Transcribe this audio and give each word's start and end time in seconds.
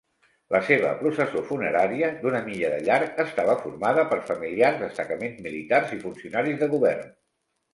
La 0.53 0.59
seva 0.67 0.93
processó 1.01 1.43
funerària, 1.49 2.09
d'una 2.23 2.41
milla 2.47 2.71
de 2.73 2.79
llarg, 2.87 3.13
estava 3.25 3.57
formada 3.67 4.07
per 4.15 4.19
familiars, 4.31 4.81
destacaments 4.87 5.45
militars 5.49 5.95
i 5.99 6.01
funcionaris 6.07 6.61
de 6.65 6.73
govern. 6.77 7.07